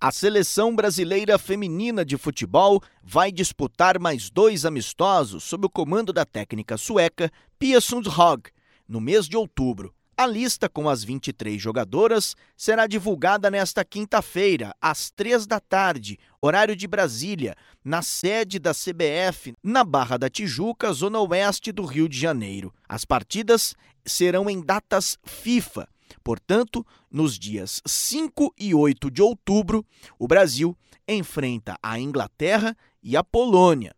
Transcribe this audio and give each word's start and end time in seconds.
A 0.00 0.12
seleção 0.12 0.76
brasileira 0.76 1.36
feminina 1.40 2.04
de 2.04 2.16
futebol 2.16 2.80
vai 3.02 3.32
disputar 3.32 3.98
mais 3.98 4.30
dois 4.30 4.64
amistosos 4.64 5.42
sob 5.42 5.66
o 5.66 5.68
comando 5.68 6.12
da 6.12 6.24
técnica 6.24 6.76
sueca 6.76 7.32
Pia 7.58 7.80
Sundhage 7.80 8.52
no 8.86 9.00
mês 9.00 9.26
de 9.26 9.36
outubro. 9.36 9.92
A 10.16 10.24
lista 10.24 10.68
com 10.68 10.88
as 10.88 11.02
23 11.02 11.60
jogadoras 11.60 12.36
será 12.56 12.86
divulgada 12.86 13.50
nesta 13.50 13.84
quinta-feira, 13.84 14.72
às 14.80 15.10
três 15.10 15.48
da 15.48 15.58
tarde, 15.58 16.16
horário 16.40 16.76
de 16.76 16.86
Brasília, 16.86 17.56
na 17.84 18.00
sede 18.00 18.60
da 18.60 18.72
CBF, 18.72 19.52
na 19.60 19.82
Barra 19.82 20.16
da 20.16 20.30
Tijuca, 20.30 20.92
zona 20.92 21.18
oeste 21.18 21.72
do 21.72 21.84
Rio 21.84 22.08
de 22.08 22.16
Janeiro. 22.16 22.72
As 22.88 23.04
partidas 23.04 23.74
serão 24.06 24.48
em 24.48 24.60
datas 24.60 25.18
FIFA 25.24 25.88
Portanto, 26.22 26.86
nos 27.10 27.38
dias 27.38 27.80
5 27.86 28.54
e 28.58 28.74
8 28.74 29.10
de 29.10 29.22
outubro, 29.22 29.84
o 30.18 30.26
Brasil 30.26 30.76
enfrenta 31.06 31.76
a 31.82 31.98
Inglaterra 31.98 32.76
e 33.02 33.16
a 33.16 33.24
Polônia. 33.24 33.94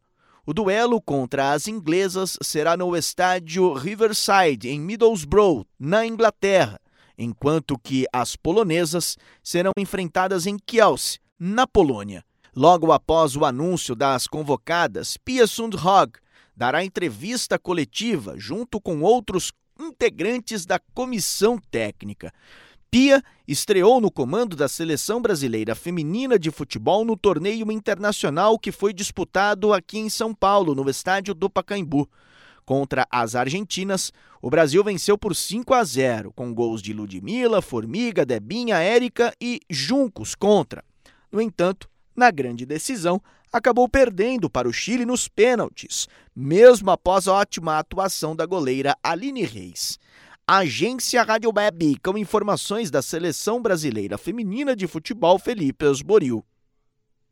O 0.47 0.55
duelo 0.55 1.01
contra 1.01 1.53
as 1.53 1.69
inglesas 1.69 2.37
será 2.43 2.77
no 2.77 2.97
estádio 2.97 3.73
Riverside, 3.73 4.69
em 4.69 4.81
Middlesbrough, 4.81 5.67
na 5.79 6.07
Inglaterra, 6.07 6.81
enquanto 7.17 7.79
que 7.79 8.07
as 8.12 8.37
polonesas 8.37 9.17
serão 9.42 9.73
enfrentadas 9.79 10.47
em 10.47 10.56
Kielce, 10.59 11.19
na 11.39 11.67
Polônia. 11.67 12.25
Logo 12.55 12.91
após 12.91 13.37
o 13.37 13.45
anúncio 13.45 13.95
das 13.95 14.27
convocadas, 14.27 15.17
Pia 15.17 15.47
Sundhage 15.47 16.15
dará 16.56 16.84
entrevista 16.84 17.59
coletiva 17.59 18.34
junto 18.37 18.81
com 18.81 19.03
outros 19.03 19.53
integrantes 19.80 20.65
da 20.65 20.79
comissão 20.79 21.59
técnica. 21.70 22.33
Pia 22.91 23.23
estreou 23.47 24.01
no 24.01 24.11
comando 24.11 24.56
da 24.56 24.69
seleção 24.69 25.23
brasileira 25.23 25.75
feminina 25.75 26.39
de 26.39 26.51
futebol 26.51 27.05
no 27.05 27.16
torneio 27.16 27.70
internacional 27.70 28.59
que 28.59 28.73
foi 28.73 28.93
disputado 28.93 29.73
aqui 29.73 29.98
em 29.98 30.08
São 30.08 30.34
Paulo, 30.34 30.75
no 30.75 30.89
estádio 30.89 31.34
do 31.34 31.48
Pacaembu. 31.48 32.08
Contra 32.64 33.05
as 33.11 33.34
argentinas, 33.34 34.12
o 34.41 34.48
Brasil 34.48 34.84
venceu 34.84 35.19
por 35.19 35.34
5 35.34 35.75
a 35.75 35.83
0, 35.83 36.33
com 36.33 36.55
gols 36.55 36.81
de 36.81 36.92
Ludmila, 36.92 37.61
Formiga, 37.61 38.25
Debinha, 38.25 38.77
Érica 38.78 39.34
e 39.41 39.61
Juncos 39.69 40.36
contra. 40.36 40.84
No 41.33 41.41
entanto, 41.41 41.89
na 42.21 42.31
grande 42.31 42.67
decisão, 42.67 43.19
acabou 43.51 43.89
perdendo 43.89 44.51
para 44.51 44.69
o 44.69 44.73
Chile 44.73 45.07
nos 45.07 45.27
pênaltis, 45.27 46.07
mesmo 46.37 46.91
após 46.91 47.27
a 47.27 47.33
ótima 47.33 47.79
atuação 47.79 48.37
da 48.37 48.45
goleira 48.45 48.95
Aline 49.03 49.43
Reis. 49.43 49.99
Agência 50.47 51.23
Rádio 51.23 51.51
Web, 51.57 51.97
com 52.05 52.19
informações 52.19 52.91
da 52.91 53.01
seleção 53.01 53.63
brasileira 53.63 54.19
feminina 54.19 54.77
de 54.77 54.87
futebol 54.87 55.39
Felipe 55.39 55.87
Osboril. 55.87 56.45